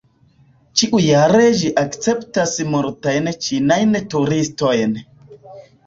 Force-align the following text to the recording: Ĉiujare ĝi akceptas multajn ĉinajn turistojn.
Ĉiujare 0.79 1.43
ĝi 1.59 1.69
akceptas 1.83 2.57
multajn 2.73 3.33
ĉinajn 3.47 3.97
turistojn. 4.17 5.03